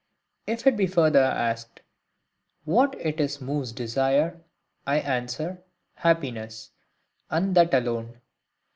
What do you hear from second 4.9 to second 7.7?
answer,—happiness, and